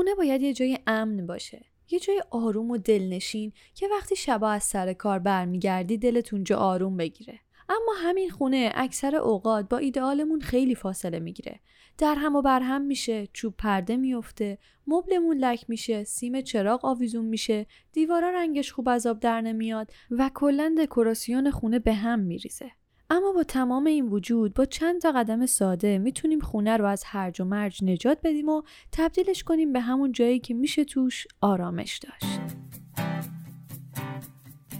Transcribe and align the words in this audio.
خونه 0.00 0.14
باید 0.14 0.42
یه 0.42 0.52
جای 0.52 0.78
امن 0.86 1.26
باشه. 1.26 1.64
یه 1.90 1.98
جای 1.98 2.22
آروم 2.30 2.70
و 2.70 2.76
دلنشین 2.76 3.52
که 3.74 3.88
وقتی 3.88 4.16
شبا 4.16 4.50
از 4.50 4.64
سر 4.64 4.92
کار 4.92 5.18
برمیگردی 5.18 5.98
دلت 5.98 6.32
اونجا 6.32 6.56
آروم 6.56 6.96
بگیره. 6.96 7.40
اما 7.68 7.92
همین 7.96 8.30
خونه 8.30 8.72
اکثر 8.74 9.16
اوقات 9.16 9.68
با 9.68 9.78
ایدئالمون 9.78 10.40
خیلی 10.40 10.74
فاصله 10.74 11.18
می‌گیره. 11.18 11.60
در 11.98 12.14
هم 12.14 12.36
و 12.36 12.42
بر 12.42 12.60
هم 12.60 12.82
میشه 12.82 13.28
چوب 13.32 13.54
پرده 13.58 13.96
میفته 13.96 14.58
مبلمون 14.86 15.36
لک 15.36 15.64
میشه 15.68 16.04
سیم 16.04 16.40
چراغ 16.40 16.84
آویزون 16.84 17.24
میشه 17.24 17.66
دیوارا 17.92 18.30
رنگش 18.30 18.72
خوب 18.72 18.88
از 18.88 19.06
آب 19.06 19.20
در 19.20 19.40
نمیاد 19.40 19.92
و 20.10 20.30
کلا 20.34 20.74
دکوراسیون 20.78 21.50
خونه 21.50 21.78
به 21.78 21.92
هم 21.94 22.18
میریزه. 22.18 22.70
اما 23.12 23.32
با 23.32 23.42
تمام 23.42 23.86
این 23.86 24.06
وجود 24.06 24.54
با 24.54 24.64
چند 24.64 25.00
تا 25.00 25.12
قدم 25.12 25.46
ساده 25.46 25.98
می‌تونیم 25.98 26.40
خونه 26.40 26.76
رو 26.76 26.86
از 26.86 27.02
هرج 27.06 27.40
و 27.40 27.44
مرج 27.44 27.84
نجات 27.84 28.18
بدیم 28.24 28.48
و 28.48 28.62
تبدیلش 28.92 29.44
کنیم 29.44 29.72
به 29.72 29.80
همون 29.80 30.12
جایی 30.12 30.38
که 30.38 30.54
میشه 30.54 30.84
توش 30.84 31.26
آرامش 31.40 31.98
داشت. 31.98 32.40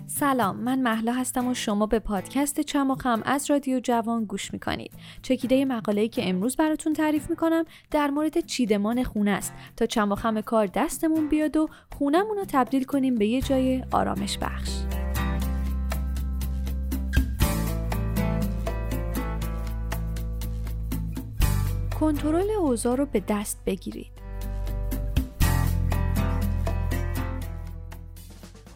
سلام 0.06 0.56
من 0.56 0.80
محلا 0.80 1.12
هستم 1.12 1.48
و 1.48 1.54
شما 1.54 1.86
به 1.86 1.98
پادکست 1.98 2.60
چماخم 2.60 3.22
از 3.24 3.50
رادیو 3.50 3.80
جوان 3.80 4.24
گوش 4.24 4.52
می‌کنید 4.52 4.92
چکیده 5.22 5.64
مقاله‌ای 5.64 6.08
که 6.08 6.28
امروز 6.28 6.56
براتون 6.56 6.92
تعریف 6.92 7.30
می‌کنم 7.30 7.64
در 7.90 8.10
مورد 8.10 8.46
چیدمان 8.46 9.02
خونه 9.02 9.30
است 9.30 9.52
تا 9.76 9.86
چماخم 9.86 10.40
کار 10.40 10.66
دستمون 10.66 11.28
بیاد 11.28 11.56
و 11.56 11.68
خونمون 11.98 12.36
رو 12.36 12.44
تبدیل 12.48 12.84
کنیم 12.84 13.14
به 13.14 13.26
یه 13.26 13.40
جای 13.40 13.84
آرامش 13.92 14.38
بخش 14.38 14.99
کنترل 22.00 22.50
اوضاع 22.50 22.96
رو 22.96 23.06
به 23.06 23.22
دست 23.28 23.64
بگیرید. 23.66 24.12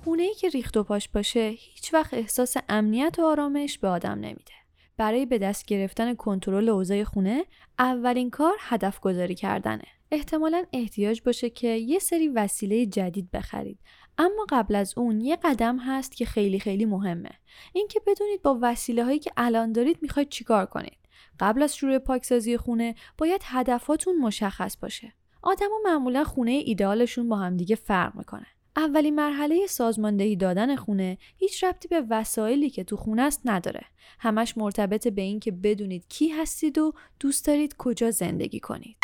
خونه 0.04 0.22
ای 0.22 0.34
که 0.34 0.48
ریخت 0.48 0.76
و 0.76 0.84
پاش 0.84 1.08
باشه 1.08 1.48
هیچ 1.48 1.94
وقت 1.94 2.14
احساس 2.14 2.56
امنیت 2.68 3.18
و 3.18 3.22
آرامش 3.22 3.78
به 3.78 3.88
آدم 3.88 4.10
نمیده. 4.10 4.52
برای 4.96 5.26
به 5.26 5.38
دست 5.38 5.66
گرفتن 5.66 6.14
کنترل 6.14 6.68
اوضاع 6.68 7.04
خونه 7.04 7.44
اولین 7.78 8.30
کار 8.30 8.54
هدف 8.60 9.00
گذاری 9.00 9.34
کردنه. 9.34 9.84
احتمالا 10.10 10.64
احتیاج 10.72 11.22
باشه 11.22 11.50
که 11.50 11.68
یه 11.68 11.98
سری 11.98 12.28
وسیله 12.28 12.86
جدید 12.86 13.30
بخرید 13.30 13.78
اما 14.18 14.46
قبل 14.48 14.74
از 14.74 14.94
اون 14.96 15.20
یه 15.20 15.36
قدم 15.36 15.78
هست 15.78 16.16
که 16.16 16.24
خیلی 16.24 16.60
خیلی 16.60 16.84
مهمه 16.84 17.30
اینکه 17.72 18.00
بدونید 18.06 18.42
با 18.42 18.58
وسیله 18.62 19.04
هایی 19.04 19.18
که 19.18 19.32
الان 19.36 19.72
دارید 19.72 19.98
می‌خواید 20.02 20.28
چیکار 20.28 20.66
کنید 20.66 21.03
قبل 21.40 21.62
از 21.62 21.76
شروع 21.76 21.98
پاکسازی 21.98 22.56
خونه 22.56 22.94
باید 23.18 23.40
هدفاتون 23.44 24.18
مشخص 24.18 24.76
باشه. 24.76 25.12
آدما 25.42 25.78
معمولا 25.84 26.24
خونه 26.24 26.50
ایدئالشون 26.50 27.28
با 27.28 27.36
همدیگه 27.36 27.76
فرق 27.76 28.16
می‌کنه. 28.16 28.46
اولین 28.76 29.14
مرحله 29.14 29.66
سازماندهی 29.66 30.36
دادن 30.36 30.76
خونه 30.76 31.18
هیچ 31.36 31.64
ربطی 31.64 31.88
به 31.88 32.04
وسایلی 32.10 32.70
که 32.70 32.84
تو 32.84 32.96
خونه 32.96 33.22
است 33.22 33.40
نداره. 33.44 33.84
همش 34.18 34.58
مرتبط 34.58 35.08
به 35.08 35.22
این 35.22 35.40
که 35.40 35.50
بدونید 35.50 36.08
کی 36.08 36.28
هستید 36.28 36.78
و 36.78 36.92
دوست 37.20 37.46
دارید 37.46 37.74
کجا 37.78 38.10
زندگی 38.10 38.60
کنید. 38.60 38.96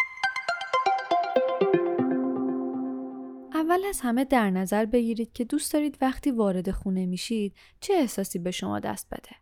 اول 3.54 3.84
از 3.88 4.00
همه 4.00 4.24
در 4.24 4.50
نظر 4.50 4.84
بگیرید 4.84 5.32
که 5.32 5.44
دوست 5.44 5.72
دارید 5.72 5.98
وقتی 6.00 6.30
وارد 6.30 6.70
خونه 6.70 7.06
میشید 7.06 7.54
چه 7.80 7.94
احساسی 7.94 8.38
به 8.38 8.50
شما 8.50 8.80
دست 8.80 9.08
بده. 9.10 9.39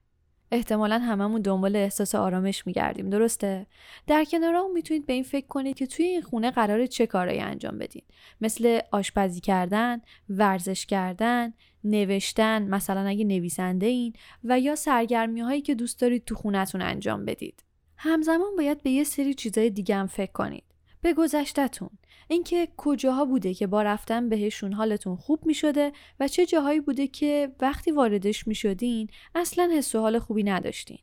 احتمالا 0.50 0.98
هممون 0.98 1.41
دنبال 1.41 1.77
احساس 1.77 2.14
آرامش 2.14 2.66
میگردیم. 2.66 3.10
درسته؟ 3.10 3.66
در 4.06 4.24
کنار 4.24 4.55
اون 4.55 4.72
می‌تونید 4.72 5.06
به 5.06 5.12
این 5.12 5.22
فکر 5.22 5.46
کنید 5.46 5.77
که 5.77 5.86
توی 5.86 6.05
این 6.05 6.22
خونه 6.22 6.50
قرار 6.50 6.86
چه 6.86 7.06
کارایی 7.06 7.40
انجام 7.40 7.78
بدین. 7.78 8.02
مثل 8.40 8.80
آشپزی 8.92 9.40
کردن 9.40 10.00
ورزش 10.28 10.86
کردن 10.86 11.52
نوشتن 11.84 12.62
مثلا 12.62 13.00
اگه 13.08 13.24
نویسنده 13.24 13.86
این 13.86 14.12
و 14.44 14.60
یا 14.60 14.77
سرگرمی 14.77 15.40
هایی 15.40 15.60
که 15.60 15.74
دوست 15.74 16.00
دارید 16.00 16.24
تو 16.24 16.34
خونتون 16.34 16.83
انجام 16.83 17.24
بدید. 17.24 17.64
همزمان 17.96 18.56
باید 18.56 18.83
به 18.83 18.90
یه 18.90 19.05
سری 19.05 19.34
چیزای 19.34 19.70
دیگه 19.70 19.96
هم 19.96 20.06
فکر 20.06 20.33
کنید. 20.33 20.67
به 21.03 21.13
گذشتتون 21.13 21.91
اینکه 22.29 22.69
کجاها 22.77 23.25
بوده 23.25 23.55
که 23.55 23.67
با 23.67 23.83
رفتن 23.83 24.29
بهشون 24.29 24.73
حالتون 24.73 25.17
خوب 25.17 25.47
می 25.47 25.55
شده 25.55 25.92
و 26.20 26.29
چه 26.29 26.47
جاهایی 26.47 26.81
بوده 26.81 27.07
که 27.07 27.53
وقتی 27.61 27.91
واردش 27.91 28.47
می 28.47 28.55
شدین 28.55 29.09
اصلا 29.35 29.70
حس 29.73 29.95
و 29.95 30.01
حال 30.01 30.19
خوبی 30.19 30.42
نداشتین. 30.45 30.98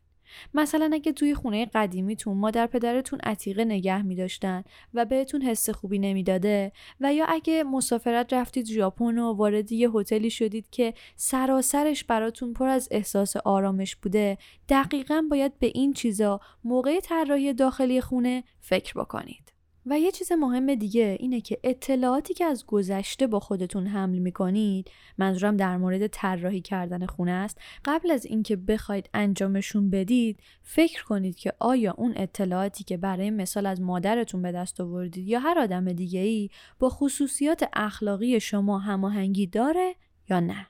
مثلا 0.53 0.89
اگه 0.93 1.11
توی 1.11 1.35
خونه 1.35 1.65
قدیمیتون 1.65 2.37
مادر 2.37 2.67
پدرتون 2.67 3.19
عتیقه 3.19 3.65
نگه 3.65 4.01
می 4.01 4.15
داشتن 4.15 4.63
و 4.93 5.05
بهتون 5.05 5.41
حس 5.41 5.69
خوبی 5.69 5.99
نمی‌داده 5.99 6.71
و 7.01 7.13
یا 7.13 7.25
اگه 7.25 7.63
مسافرت 7.63 8.33
رفتید 8.33 8.65
ژاپن 8.65 9.17
و 9.17 9.33
وارد 9.33 9.71
یه 9.71 9.89
هتلی 9.91 10.29
شدید 10.29 10.69
که 10.69 10.93
سراسرش 11.15 12.03
براتون 12.03 12.53
پر 12.53 12.67
از 12.67 12.87
احساس 12.91 13.37
آرامش 13.37 13.95
بوده 13.95 14.37
دقیقا 14.69 15.23
باید 15.31 15.59
به 15.59 15.71
این 15.75 15.93
چیزا 15.93 16.39
موقع 16.63 16.99
طراحی 16.99 17.53
داخلی 17.53 18.01
خونه 18.01 18.43
فکر 18.59 18.93
بکنید. 18.93 19.44
و 19.87 19.99
یه 19.99 20.11
چیز 20.11 20.31
مهم 20.31 20.75
دیگه 20.75 21.17
اینه 21.19 21.41
که 21.41 21.59
اطلاعاتی 21.63 22.33
که 22.33 22.45
از 22.45 22.65
گذشته 22.65 23.27
با 23.27 23.39
خودتون 23.39 23.87
حمل 23.87 24.17
می‌کنید 24.17 24.91
منظورم 25.17 25.57
در 25.57 25.77
مورد 25.77 26.07
طراحی 26.07 26.61
کردن 26.61 27.05
خونه 27.05 27.31
است. 27.31 27.57
قبل 27.85 28.11
از 28.11 28.25
اینکه 28.25 28.55
بخواید 28.55 29.09
انجامشون 29.13 29.89
بدید 29.89 30.39
فکر 30.61 31.03
کنید 31.03 31.35
که 31.35 31.53
آیا 31.59 31.93
اون 31.97 32.13
اطلاعاتی 32.15 32.83
که 32.83 32.97
برای 32.97 33.29
مثال 33.29 33.65
از 33.65 33.81
مادرتون 33.81 34.41
به 34.41 34.51
دست 34.51 34.81
آوردید 34.81 35.27
یا 35.27 35.39
هر 35.39 35.59
آدم 35.59 35.93
دیگه 35.93 36.19
ای 36.19 36.49
با 36.79 36.89
خصوصیات 36.89 37.69
اخلاقی 37.73 38.39
شما 38.39 38.79
هماهنگی 38.79 39.47
داره 39.47 39.95
یا 40.29 40.39
نه؟ 40.39 40.67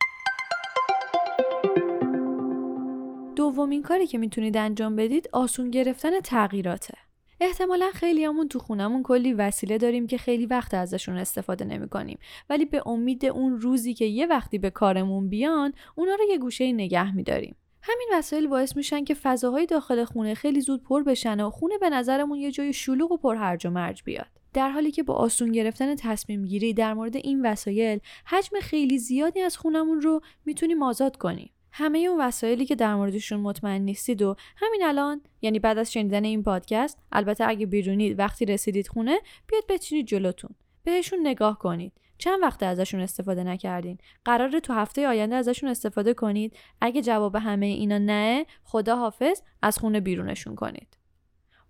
دومین 3.35 3.81
کاری 3.81 4.07
که 4.07 4.17
می‌تونید 4.17 4.57
انجام 4.57 4.95
بدید 4.95 5.29
آسون 5.33 5.71
گرفتن 5.71 6.19
تغییراته. 6.19 7.04
احتمالا 7.39 7.89
خیلیامون 7.93 8.47
تو 8.47 8.59
خونمون 8.59 9.03
کلی 9.03 9.33
وسیله 9.33 9.77
داریم 9.77 10.07
که 10.07 10.17
خیلی 10.17 10.45
وقت 10.45 10.73
ازشون 10.73 11.17
استفاده 11.17 11.65
نمی 11.65 11.89
کنیم 11.89 12.19
ولی 12.49 12.65
به 12.65 12.87
امید 12.87 13.25
اون 13.25 13.61
روزی 13.61 13.93
که 13.93 14.05
یه 14.05 14.25
وقتی 14.25 14.57
به 14.57 14.69
کارمون 14.69 15.29
بیان 15.29 15.73
اونا 15.95 16.15
رو 16.15 16.23
یه 16.29 16.37
گوشه 16.37 16.71
نگه 16.71 17.15
میداریم. 17.15 17.55
همین 17.81 18.09
وسایل 18.13 18.47
باعث 18.47 18.77
میشن 18.77 19.03
که 19.03 19.13
فضاهای 19.13 19.65
داخل 19.65 20.03
خونه 20.03 20.33
خیلی 20.33 20.61
زود 20.61 20.83
پر 20.83 21.03
بشن 21.03 21.41
و 21.41 21.49
خونه 21.49 21.77
به 21.77 21.89
نظرمون 21.89 22.39
یه 22.39 22.51
جای 22.51 22.73
شلوغ 22.73 23.11
و 23.11 23.17
پر 23.17 23.35
هرج 23.35 23.67
و 23.67 23.69
مرج 23.69 24.03
بیاد. 24.03 24.27
در 24.53 24.69
حالی 24.69 24.91
که 24.91 25.03
با 25.03 25.13
آسون 25.13 25.51
گرفتن 25.51 25.95
تصمیم 25.95 26.45
گیری 26.45 26.73
در 26.73 26.93
مورد 26.93 27.15
این 27.15 27.45
وسایل 27.45 27.99
حجم 28.25 28.59
خیلی 28.61 28.97
زیادی 28.97 29.41
از 29.41 29.57
خونمون 29.57 30.01
رو 30.01 30.21
می‌تونیم 30.45 30.83
آزاد 30.83 31.17
کنیم. 31.17 31.49
همه 31.77 31.99
اون 31.99 32.21
وسایلی 32.21 32.65
که 32.65 32.75
در 32.75 32.95
موردشون 32.95 33.39
مطمئن 33.39 33.81
نیستید 33.81 34.21
و 34.21 34.35
همین 34.57 34.83
الان 34.83 35.21
یعنی 35.41 35.59
بعد 35.59 35.77
از 35.77 35.93
شنیدن 35.93 36.23
این 36.23 36.43
پادکست 36.43 36.99
البته 37.11 37.47
اگه 37.47 37.65
بیرونید 37.65 38.19
وقتی 38.19 38.45
رسیدید 38.45 38.87
خونه 38.87 39.19
بیاد 39.47 39.63
بچینید 39.69 40.07
جلوتون. 40.07 40.55
بهشون 40.83 41.19
نگاه 41.23 41.59
کنید. 41.59 41.93
چند 42.17 42.41
وقت 42.41 42.63
ازشون 42.63 42.99
استفاده 42.99 43.43
نکردین؟ 43.43 43.97
قراره 44.25 44.59
تو 44.59 44.73
هفته 44.73 45.07
آینده 45.07 45.35
ازشون 45.35 45.69
استفاده 45.69 46.13
کنید. 46.13 46.57
اگه 46.81 47.01
جواب 47.01 47.35
همه 47.35 47.65
اینا 47.65 47.97
نه 47.97 48.45
خدا 48.63 48.95
حافظ 48.95 49.41
از 49.61 49.77
خونه 49.77 49.99
بیرونشون 49.99 50.55
کنید. 50.55 50.97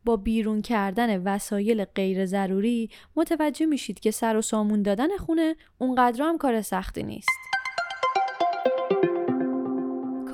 با 0.04 0.18
بیرون 0.18 0.62
کردن 0.62 1.24
وسایل 1.24 1.86
غیر 1.86 2.26
ضروری 2.26 2.90
متوجه 3.16 3.66
میشید 3.66 4.00
که 4.00 4.12
سر 4.12 4.38
و 4.38 4.42
سامون 4.42 4.82
دادن 4.82 5.18
خونه 5.18 5.56
اونقدر 5.78 6.24
هم 6.24 6.38
کار 6.38 6.62
سختی 6.62 7.04
نیست. 7.04 7.55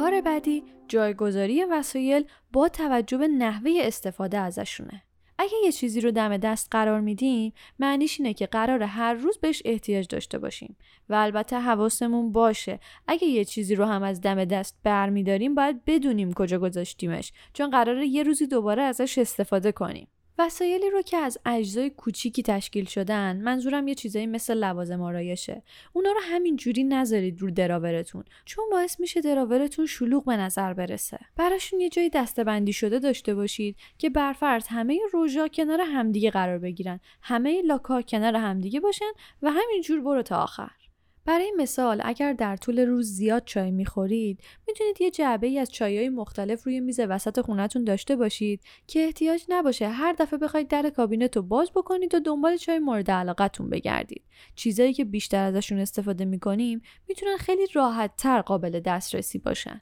کار 0.02 0.22
بعدی 0.22 0.64
جایگذاری 0.88 1.64
وسایل 1.64 2.26
با 2.54 2.70
توجه 2.70 3.18
به 3.18 3.28
نحوه 3.28 3.72
استفاده 3.76 4.38
ازشونه. 4.38 5.04
اگه 5.38 5.54
یه 5.64 5.72
چیزی 5.72 6.02
رو 6.02 6.12
دم 6.12 6.38
دست 6.38 6.68
قرار 6.72 7.00
میدیم 7.00 7.54
معنیش 7.80 8.20
اینه 8.20 8.34
که 8.34 8.46
قرار 8.46 8.84
هر 8.84 9.14
روز 9.14 9.38
بهش 9.38 9.62
احتیاج 9.66 10.08
داشته 10.08 10.40
باشیم 10.40 10.78
و 11.10 11.14
البته 11.14 11.60
حواسمون 11.60 12.32
باشه 12.32 12.80
اگه 13.08 13.28
یه 13.28 13.46
چیزی 13.46 13.76
رو 13.76 13.86
هم 13.86 14.04
از 14.04 14.22
دم 14.22 14.46
دست 14.46 14.78
برمیداریم 14.84 15.56
باید 15.56 15.86
بدونیم 15.86 16.34
کجا 16.34 16.60
گذاشتیمش 16.60 17.34
چون 17.54 17.70
قراره 17.70 18.08
یه 18.08 18.24
روزی 18.24 18.48
دوباره 18.48 18.82
ازش 18.82 19.18
استفاده 19.18 19.72
کنیم 19.72 20.08
وسایلی 20.42 20.90
رو 20.90 21.02
که 21.02 21.18
از 21.18 21.38
اجزای 21.46 21.90
کوچیکی 21.90 22.44
تشکیل 22.44 22.86
شدن 22.86 23.42
منظورم 23.42 23.88
یه 23.88 23.96
چیزایی 23.96 24.28
مثل 24.28 24.58
لوازم 24.58 25.02
آرایشه 25.02 25.64
اونا 25.94 26.12
رو 26.12 26.20
همین 26.24 26.56
جوری 26.56 26.84
نذارید 26.84 27.42
رو 27.42 27.52
دراورتون 27.52 28.24
چون 28.46 28.66
باعث 28.72 29.00
میشه 29.00 29.22
دراورتون 29.22 29.86
شلوغ 29.86 30.26
به 30.26 30.38
نظر 30.38 30.74
برسه. 30.74 31.20
براشون 31.36 31.80
یه 31.80 31.90
جایی 31.90 32.10
دستبندی 32.10 32.74
شده 32.74 33.00
داشته 33.00 33.36
باشید 33.36 33.76
که 33.98 34.10
برفرض 34.10 34.68
همه 34.68 35.00
روژا 35.14 35.48
کنار 35.48 35.82
همدیگه 35.82 36.32
قرار 36.32 36.58
بگیرن 36.58 37.00
همه 37.22 37.62
لاکا 37.62 38.02
کنار 38.02 38.36
همدیگه 38.36 38.80
باشن 38.80 39.12
و 39.42 39.52
همینجور 39.52 40.02
برو 40.02 40.22
تا 40.22 40.38
آخر. 40.44 40.81
برای 41.26 41.54
مثال 41.58 42.02
اگر 42.04 42.34
در 42.34 42.56
طول 42.56 42.80
روز 42.80 43.08
زیاد 43.08 43.44
چای 43.46 43.72
می‌خورید 43.72 44.44
می‌تونید 44.68 45.02
یه 45.02 45.12
جعبه 45.12 45.48
ای 45.48 45.60
از 45.60 45.72
چایهای 45.72 46.10
مختلف 46.10 46.64
روی 46.64 46.80
میز 46.80 47.00
وسط 47.00 47.40
خونتون 47.40 47.84
داشته 47.84 48.16
باشید 48.16 48.64
که 48.88 49.00
احتیاج 49.00 49.44
نباشه 49.50 49.90
هر 49.90 50.14
دفعه 50.14 50.40
بخواید 50.40 50.68
در 50.68 50.90
کابینت 50.90 51.36
رو 51.38 51.44
باز 51.44 51.72
بکنید 51.76 52.16
و 52.16 52.20
دنبال 52.20 52.58
چای 52.58 52.80
مورد 52.80 53.12
علاقتون 53.12 53.70
بگردید. 53.70 54.24
چیزایی 54.56 54.94
که 54.94 55.06
بیشتر 55.06 55.44
ازشون 55.44 55.80
استفاده 55.80 56.26
می‌کنیم 56.26 56.82
می‌تونن 57.08 57.38
خیلی 57.38 57.68
راحت 57.74 58.12
تر 58.18 58.42
قابل 58.42 58.80
دسترسی 58.80 59.38
باشن. 59.38 59.78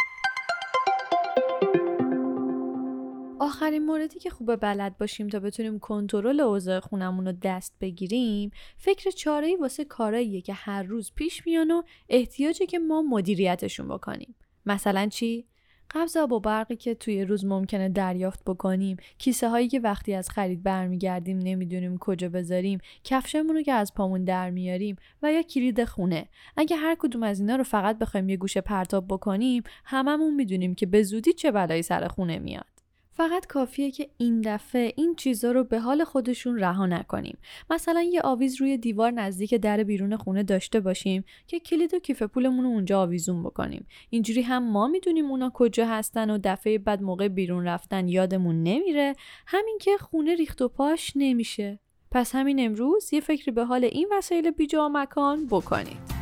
آخرین 3.39 3.85
موردی 3.85 4.19
که 4.19 4.29
خوبه 4.29 4.55
بلد 4.55 4.97
باشیم 4.97 5.27
تا 5.27 5.39
بتونیم 5.39 5.79
کنترل 5.79 6.39
اوضاع 6.39 6.79
خونمون 6.79 7.25
رو 7.25 7.33
دست 7.43 7.75
بگیریم 7.81 8.51
فکر 8.77 9.09
چاره‌ای 9.09 9.55
واسه 9.55 9.85
کاراییه 9.85 10.41
که 10.41 10.53
هر 10.53 10.83
روز 10.83 11.11
پیش 11.15 11.47
میان 11.47 11.71
و 11.71 11.81
احتیاجه 12.09 12.65
که 12.65 12.79
ما 12.79 13.01
مدیریتشون 13.01 13.87
بکنیم. 13.87 14.35
مثلا 14.65 15.07
چی؟ 15.07 15.45
قبض 15.91 16.17
آب 16.17 16.31
و 16.31 16.39
برقی 16.39 16.75
که 16.75 16.95
توی 16.95 17.23
روز 17.23 17.45
ممکنه 17.45 17.89
دریافت 17.89 18.43
بکنیم 18.45 18.97
کیسه 19.17 19.49
هایی 19.49 19.67
که 19.67 19.79
وقتی 19.79 20.13
از 20.13 20.29
خرید 20.29 20.63
برمیگردیم 20.63 21.37
نمی‌دونیم 21.37 21.97
کجا 21.97 22.29
بذاریم 22.29 22.79
کفشمون 23.03 23.55
رو 23.55 23.61
که 23.61 23.73
از 23.73 23.93
پامون 23.93 24.23
در 24.23 24.49
میاریم 24.49 24.95
و 25.23 25.31
یا 25.31 25.41
کلید 25.41 25.85
خونه. 25.85 26.29
اگه 26.57 26.75
هر 26.75 26.95
کدوم 26.99 27.23
از 27.23 27.39
اینا 27.39 27.55
رو 27.55 27.63
فقط 27.63 27.99
بخوایم 27.99 28.29
یه 28.29 28.37
گوشه 28.37 28.61
پرتاب 28.61 29.05
بکنیم 29.07 29.63
هممون 29.85 30.35
می‌دونیم 30.35 30.75
که 30.75 30.85
به 30.85 31.03
زودی 31.03 31.33
چه 31.33 31.51
بلایی 31.51 31.81
سر 31.81 32.07
خونه 32.07 32.39
میاد. 32.39 32.78
فقط 33.19 33.47
کافیه 33.47 33.91
که 33.91 34.09
این 34.17 34.41
دفعه 34.41 34.93
این 34.95 35.15
چیزا 35.15 35.51
رو 35.51 35.63
به 35.63 35.79
حال 35.79 36.03
خودشون 36.03 36.59
رها 36.59 36.85
نکنیم. 36.85 37.37
مثلا 37.69 38.01
یه 38.01 38.21
آویز 38.21 38.61
روی 38.61 38.77
دیوار 38.77 39.11
نزدیک 39.11 39.55
در 39.55 39.83
بیرون 39.83 40.17
خونه 40.17 40.43
داشته 40.43 40.79
باشیم 40.79 41.23
که 41.47 41.59
کلید 41.59 41.93
و 41.93 41.99
کیف 41.99 42.23
پولمون 42.23 42.63
رو 42.63 42.69
اونجا 42.69 43.01
آویزون 43.01 43.43
بکنیم. 43.43 43.87
اینجوری 44.09 44.41
هم 44.41 44.71
ما 44.71 44.87
می‌دونیم 44.87 45.25
اونا 45.25 45.51
کجا 45.53 45.87
هستن 45.87 46.29
و 46.29 46.39
دفعه 46.43 46.77
بعد 46.77 47.01
موقع 47.01 47.27
بیرون 47.27 47.65
رفتن 47.65 48.07
یادمون 48.07 48.63
نمیره. 48.63 49.15
همین 49.47 49.77
که 49.81 49.97
خونه 49.97 50.35
ریخت 50.35 50.61
و 50.61 50.67
پاش 50.67 51.13
نمیشه. 51.15 51.79
پس 52.11 52.35
همین 52.35 52.65
امروز 52.65 53.13
یه 53.13 53.19
فکری 53.19 53.51
به 53.51 53.65
حال 53.65 53.83
این 53.83 54.07
وسایل 54.11 54.51
بیجا 54.51 54.89
مکان 54.89 55.47
بکنید. 55.47 56.19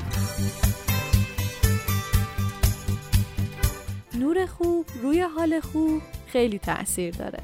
نور 4.20 4.46
خوب 4.46 4.86
روی 5.02 5.22
حال 5.22 5.60
خوب. 5.60 6.02
خیلی 6.28 6.60
تاثیر 6.60 7.14
داره 7.14 7.40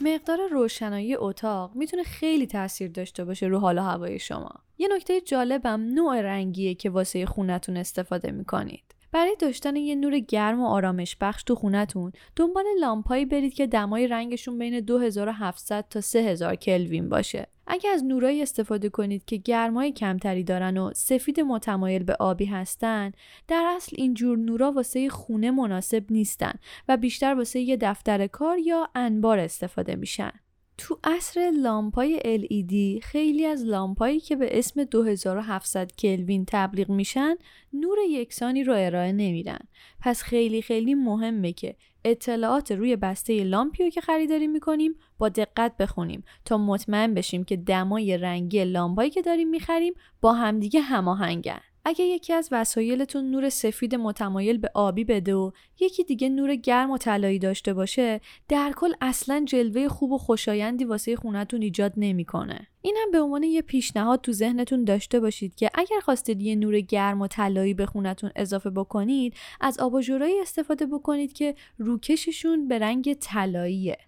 مقدار 0.00 0.38
روشنایی 0.50 1.14
اتاق 1.14 1.70
می‌تونه 1.74 2.02
خیلی 2.02 2.46
تاثیر 2.46 2.90
داشته 2.90 3.24
باشه 3.24 3.46
رو 3.46 3.58
حال 3.58 3.78
و 3.78 3.82
هوای 3.82 4.18
شما. 4.18 4.50
یه 4.78 4.88
نکته 4.96 5.20
جالبم 5.20 5.80
نوع 5.94 6.20
رنگیه 6.20 6.74
که 6.74 6.90
واسه 6.90 7.26
خونتون 7.26 7.76
استفاده 7.76 8.30
می‌کنید. 8.30 8.94
برای 9.12 9.36
داشتن 9.38 9.76
یه 9.76 9.94
نور 9.94 10.18
گرم 10.18 10.60
و 10.60 10.66
آرامش 10.66 11.16
بخش 11.20 11.42
تو 11.42 11.54
خونتون 11.54 12.12
دنبال 12.36 12.64
لامپایی 12.80 13.24
برید 13.24 13.54
که 13.54 13.66
دمای 13.66 14.06
رنگشون 14.06 14.58
بین 14.58 14.80
2700 14.80 15.84
تا 15.90 16.00
3000 16.00 16.54
کلوین 16.54 17.08
باشه. 17.08 17.46
اگه 17.68 17.90
از 17.90 18.04
نورایی 18.04 18.42
استفاده 18.42 18.88
کنید 18.88 19.24
که 19.24 19.36
گرمای 19.36 19.92
کمتری 19.92 20.44
دارن 20.44 20.76
و 20.76 20.92
سفید 20.94 21.40
متمایل 21.40 22.02
به 22.02 22.16
آبی 22.20 22.44
هستن 22.44 23.12
در 23.48 23.72
اصل 23.76 23.96
این 23.98 24.14
جور 24.14 24.38
نورا 24.38 24.72
واسه 24.72 25.08
خونه 25.08 25.50
مناسب 25.50 26.04
نیستن 26.10 26.52
و 26.88 26.96
بیشتر 26.96 27.34
واسه 27.34 27.60
یه 27.60 27.76
دفتر 27.76 28.26
کار 28.26 28.58
یا 28.58 28.88
انبار 28.94 29.38
استفاده 29.38 29.96
میشن. 29.96 30.32
تو 30.78 30.98
عصر 31.04 31.52
لامپای 31.62 32.18
LED 32.18 33.04
خیلی 33.04 33.46
از 33.46 33.64
لامپایی 33.64 34.20
که 34.20 34.36
به 34.36 34.58
اسم 34.58 34.84
2700 34.84 35.92
کلوین 35.92 36.44
تبلیغ 36.48 36.90
میشن 36.90 37.36
نور 37.72 37.98
یکسانی 38.08 38.64
رو 38.64 38.74
ارائه 38.76 39.12
نمیدن. 39.12 39.58
پس 40.00 40.22
خیلی 40.22 40.62
خیلی 40.62 40.94
مهمه 40.94 41.52
که 41.52 41.76
اطلاعات 42.04 42.72
روی 42.72 42.96
بسته 42.96 43.44
لامپی 43.44 43.84
رو 43.84 43.90
که 43.90 44.00
خریداری 44.00 44.46
می‌کنیم 44.46 44.94
با 45.18 45.28
دقت 45.28 45.76
بخونیم 45.76 46.24
تا 46.44 46.58
مطمئن 46.58 47.14
بشیم 47.14 47.44
که 47.44 47.56
دمای 47.56 48.18
رنگی 48.18 48.64
لامپایی 48.64 49.10
که 49.10 49.22
داریم 49.22 49.50
می‌خریم 49.50 49.94
با 50.20 50.32
همدیگه 50.32 50.80
هماهنگن. 50.80 51.60
اگه 51.88 52.04
یکی 52.04 52.32
از 52.32 52.48
وسایلتون 52.52 53.30
نور 53.30 53.48
سفید 53.48 53.94
متمایل 53.94 54.58
به 54.58 54.70
آبی 54.74 55.04
بده 55.04 55.34
و 55.34 55.50
یکی 55.80 56.04
دیگه 56.04 56.28
نور 56.28 56.54
گرم 56.54 56.90
و 56.90 56.98
طلایی 56.98 57.38
داشته 57.38 57.74
باشه 57.74 58.20
در 58.48 58.72
کل 58.76 58.92
اصلا 59.00 59.44
جلوه 59.46 59.88
خوب 59.88 60.12
و 60.12 60.18
خوشایندی 60.18 60.84
واسه 60.84 61.16
خونتون 61.16 61.62
ایجاد 61.62 61.92
نمی‌کنه. 61.96 62.66
این 62.82 62.96
هم 63.02 63.10
به 63.10 63.20
عنوان 63.20 63.42
یه 63.42 63.62
پیشنهاد 63.62 64.20
تو 64.20 64.32
ذهنتون 64.32 64.84
داشته 64.84 65.20
باشید 65.20 65.54
که 65.54 65.70
اگر 65.74 66.00
خواستید 66.00 66.42
یه 66.42 66.56
نور 66.56 66.80
گرم 66.80 67.20
و 67.20 67.26
طلایی 67.26 67.74
به 67.74 67.86
خونتون 67.86 68.30
اضافه 68.36 68.70
بکنید 68.70 69.34
از 69.60 69.78
آباژورایی 69.78 70.40
استفاده 70.40 70.86
بکنید 70.86 71.32
که 71.32 71.54
روکششون 71.78 72.68
به 72.68 72.78
رنگ 72.78 73.14
طلاییه. 73.14 73.98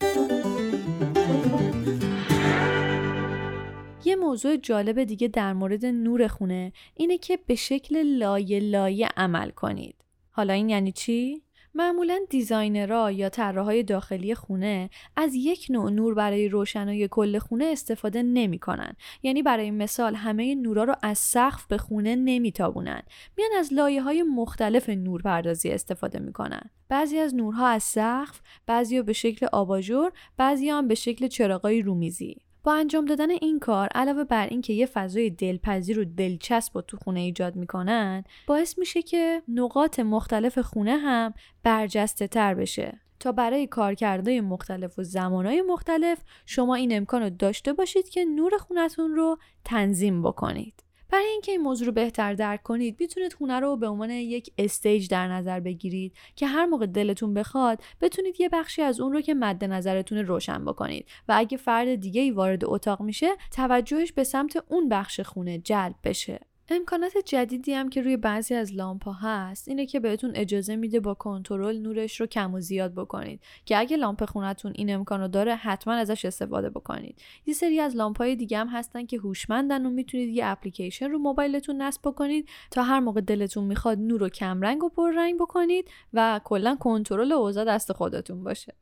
موضوع 4.20 4.56
جالب 4.56 5.04
دیگه 5.04 5.28
در 5.28 5.52
مورد 5.52 5.86
نور 5.86 6.28
خونه 6.28 6.72
اینه 6.94 7.18
که 7.18 7.38
به 7.46 7.54
شکل 7.54 8.02
لایه 8.02 8.60
لایه 8.60 9.08
عمل 9.16 9.50
کنید. 9.50 9.94
حالا 10.30 10.52
این 10.52 10.68
یعنی 10.68 10.92
چی؟ 10.92 11.42
معمولا 11.74 12.20
دیزاینرها 12.30 13.10
یا 13.10 13.28
طراحهای 13.28 13.82
داخلی 13.82 14.34
خونه 14.34 14.90
از 15.16 15.34
یک 15.34 15.66
نوع 15.70 15.90
نور 15.90 16.14
برای 16.14 16.48
روشنایی 16.48 17.08
کل 17.08 17.38
خونه 17.38 17.64
استفاده 17.64 18.22
نمی‌کنن 18.22 18.96
یعنی 19.22 19.42
برای 19.42 19.70
مثال 19.70 20.14
همه 20.14 20.54
نورا 20.54 20.84
رو 20.84 20.94
از 21.02 21.18
سقف 21.18 21.66
به 21.66 21.78
خونه 21.78 22.16
نمیتابونن 22.16 23.02
میان 23.36 23.50
از 23.58 23.72
لایه 23.72 24.02
های 24.02 24.22
مختلف 24.22 24.88
نور 24.88 25.22
پردازی 25.22 25.70
استفاده 25.70 26.18
می‌کنن 26.18 26.70
بعضی 26.88 27.18
از 27.18 27.34
نورها 27.34 27.66
از 27.66 27.82
سقف 27.82 28.40
بعضی 28.66 29.02
به 29.02 29.12
شکل 29.12 29.46
آباژور 29.52 30.12
بعضی 30.36 30.68
هم 30.68 30.88
به 30.88 30.94
شکل 30.94 31.28
چراغای 31.28 31.82
رومیزی 31.82 32.36
با 32.64 32.74
انجام 32.74 33.04
دادن 33.04 33.30
این 33.30 33.58
کار 33.58 33.88
علاوه 33.94 34.24
بر 34.24 34.46
اینکه 34.46 34.72
یه 34.72 34.86
فضای 34.86 35.30
دلپذیر 35.30 36.00
و 36.00 36.04
دلچسب 36.04 36.76
و 36.76 36.80
تو 36.80 36.96
خونه 36.96 37.20
ایجاد 37.20 37.56
می‌کنن 37.56 38.24
باعث 38.46 38.78
میشه 38.78 39.02
که 39.02 39.42
نقاط 39.48 40.00
مختلف 40.00 40.58
خونه 40.58 40.96
هم 40.96 41.34
برجسته 41.62 42.26
تر 42.26 42.54
بشه. 42.54 43.00
تا 43.20 43.32
برای 43.32 43.66
کارکردهای 43.66 44.40
مختلف 44.40 44.98
و 44.98 45.02
زمانهای 45.02 45.62
مختلف 45.62 46.18
شما 46.46 46.74
این 46.74 46.96
امکان 46.96 47.22
رو 47.22 47.30
داشته 47.30 47.72
باشید 47.72 48.08
که 48.08 48.24
نور 48.24 48.58
خونتون 48.58 49.14
رو 49.14 49.38
تنظیم 49.64 50.22
بکنید. 50.22 50.89
برای 51.12 51.26
اینکه 51.26 51.52
این 51.52 51.60
موضوع 51.60 51.86
رو 51.86 51.92
بهتر 51.92 52.34
درک 52.34 52.62
کنید 52.62 52.96
می‌تونید 53.00 53.32
خونه 53.32 53.60
رو 53.60 53.76
به 53.76 53.88
عنوان 53.88 54.10
یک 54.10 54.52
stage 54.58 55.08
در 55.08 55.28
نظر 55.28 55.60
بگیرید 55.60 56.16
که 56.36 56.46
هر 56.46 56.66
موقع 56.66 56.86
دلتون 56.86 57.34
بخواد 57.34 57.82
بتونید 58.00 58.40
یه 58.40 58.48
بخشی 58.48 58.82
از 58.82 59.00
اون 59.00 59.12
رو 59.12 59.20
که 59.20 59.34
مد 59.34 59.64
نظرتون 59.64 60.18
روشن 60.18 60.64
بکنید 60.64 61.08
و 61.28 61.34
اگه 61.36 61.56
فرد 61.56 61.94
دیگه 61.94 62.20
ای 62.20 62.30
وارد 62.30 62.64
اتاق 62.64 63.02
میشه 63.02 63.30
توجهش 63.50 64.12
به 64.12 64.24
سمت 64.24 64.64
اون 64.68 64.88
بخش 64.88 65.20
خونه 65.20 65.58
جلب 65.58 65.94
بشه. 66.04 66.49
امکانات 66.72 67.12
جدیدی 67.24 67.72
هم 67.72 67.88
که 67.88 68.02
روی 68.02 68.16
بعضی 68.16 68.54
از 68.54 68.74
لامپ 68.74 69.04
ها 69.04 69.12
هست 69.12 69.68
اینه 69.68 69.86
که 69.86 70.00
بهتون 70.00 70.32
اجازه 70.34 70.76
میده 70.76 71.00
با 71.00 71.14
کنترل 71.14 71.78
نورش 71.78 72.20
رو 72.20 72.26
کم 72.26 72.54
و 72.54 72.60
زیاد 72.60 72.94
بکنید 72.94 73.40
که 73.64 73.78
اگه 73.78 73.96
لامپ 73.96 74.24
خونتون 74.24 74.72
این 74.74 74.94
امکان 74.94 75.20
رو 75.20 75.28
داره 75.28 75.54
حتما 75.54 75.94
ازش 75.94 76.24
استفاده 76.24 76.70
بکنید. 76.70 77.22
یه 77.46 77.54
سری 77.54 77.80
از 77.80 77.96
لامپ 77.96 78.18
های 78.18 78.36
دیگه 78.36 78.58
هم 78.58 78.68
هستن 78.68 79.06
که 79.06 79.18
هوشمندن 79.18 79.86
و 79.86 79.90
می‌تونید 79.90 80.28
یه 80.28 80.46
اپلیکیشن 80.46 81.10
رو 81.10 81.18
موبایلتون 81.18 81.82
نصب 81.82 82.00
بکنید 82.04 82.48
تا 82.70 82.82
هر 82.82 83.00
موقع 83.00 83.20
دلتون 83.20 83.64
می‌خواد 83.64 83.98
نور 83.98 84.20
رو 84.20 84.28
کم 84.28 84.60
رنگ 84.62 84.84
و 84.84 84.88
پر 84.88 85.12
رنگ 85.16 85.40
بکنید 85.40 85.88
و 86.12 86.40
کلا 86.44 86.76
کنترل 86.76 87.32
اوضاع 87.32 87.64
دست 87.64 87.92
خودتون 87.92 88.44
باشه. 88.44 88.74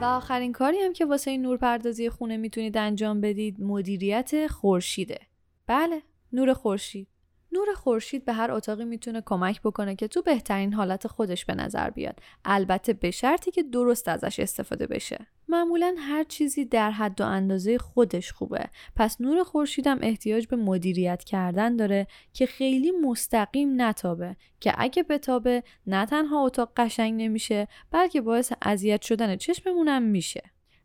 و 0.00 0.04
آخرین 0.04 0.52
کاری 0.52 0.78
هم 0.78 0.92
که 0.92 1.04
واسه 1.04 1.30
این 1.30 1.42
نورپردازی 1.42 2.10
خونه 2.10 2.36
می‌تونید 2.36 2.76
انجام 2.76 3.20
بدید 3.20 3.60
مدیریت 3.60 4.46
خورشیده. 4.46 5.18
بله، 5.66 6.02
نور 6.32 6.52
خورشید. 6.52 7.08
نور 7.52 7.66
خورشید 7.74 8.24
به 8.24 8.32
هر 8.32 8.50
اتاقی 8.50 8.84
می‌تونه 8.84 9.22
کمک 9.26 9.62
بکنه 9.62 9.96
که 9.96 10.08
تو 10.08 10.22
بهترین 10.22 10.72
حالت 10.72 11.06
خودش 11.06 11.44
به 11.44 11.54
نظر 11.54 11.90
بیاد. 11.90 12.20
البته 12.44 12.92
به 12.92 13.10
شرطی 13.10 13.50
که 13.50 13.62
درست 13.62 14.08
ازش 14.08 14.40
استفاده 14.40 14.86
بشه. 14.86 15.26
معمولا 15.48 15.94
هر 15.98 16.24
چیزی 16.24 16.64
در 16.64 16.90
حد 16.90 17.20
و 17.20 17.24
اندازه 17.24 17.78
خودش 17.78 18.32
خوبه. 18.32 18.64
پس 18.96 19.20
نور 19.20 19.44
خورشیدم 19.44 19.98
احتیاج 20.02 20.46
به 20.46 20.56
مدیریت 20.56 21.24
کردن 21.24 21.76
داره 21.76 22.06
که 22.32 22.46
خیلی 22.46 22.90
مستقیم 22.90 23.82
نتابه 23.82 24.36
که 24.60 24.74
اگه 24.78 25.02
بتابه 25.02 25.62
نه 25.86 26.06
تنها 26.06 26.44
اتاق 26.44 26.72
قشنگ 26.76 27.22
نمیشه 27.22 27.68
بلکه 27.90 28.20
باعث 28.20 28.52
اذیت 28.62 29.02
شدن 29.02 29.36
چشممونم 29.36 30.02
میشه. 30.02 30.42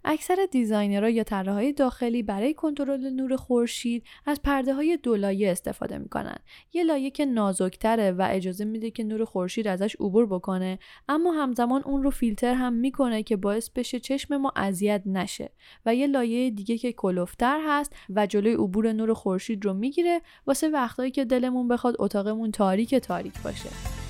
اکثر 0.07 0.47
دیزاینرها 0.51 1.09
یا 1.09 1.23
طراحهای 1.23 1.73
داخلی 1.73 2.23
برای 2.23 2.53
کنترل 2.53 3.09
نور 3.09 3.35
خورشید 3.35 4.03
از 4.25 4.41
پرده 4.41 4.73
های 4.73 4.97
دولایه 5.03 5.51
استفاده 5.51 5.97
می‌کنن. 5.97 6.37
یه 6.73 6.83
لایه 6.83 7.11
که 7.11 7.25
نازکتره 7.25 8.11
و 8.11 8.27
اجازه 8.29 8.65
میده 8.65 8.91
که 8.91 9.03
نور 9.03 9.25
خورشید 9.25 9.67
ازش 9.67 9.95
عبور 9.95 10.25
بکنه 10.25 10.79
اما 11.09 11.31
همزمان 11.31 11.81
اون 11.83 12.03
رو 12.03 12.09
فیلتر 12.09 12.53
هم 12.53 12.73
می‌کنه 12.73 13.23
که 13.23 13.37
باعث 13.37 13.69
بشه 13.69 13.99
چشم 13.99 14.37
ما 14.37 14.51
اذیت 14.55 15.01
نشه 15.05 15.51
و 15.85 15.95
یه 15.95 16.07
لایه 16.07 16.49
دیگه 16.49 16.77
که 16.77 16.91
کلوفتر 16.91 17.59
هست 17.67 17.95
و 18.09 18.27
جلوی 18.27 18.53
عبور 18.53 18.93
نور 18.93 19.13
خورشید 19.13 19.65
رو 19.65 19.73
می‌گیره 19.73 20.21
واسه 20.47 20.69
وقتایی 20.69 21.11
که 21.11 21.25
دلمون 21.25 21.67
بخواد 21.67 21.95
اتاقمون 21.99 22.51
تاریک 22.51 22.95
تاریک 22.95 23.41
باشه. 23.43 24.04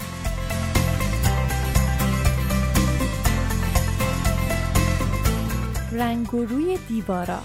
رنگ 5.97 6.33
و 6.33 6.45
روی 6.45 6.77
دیوارا. 6.87 7.39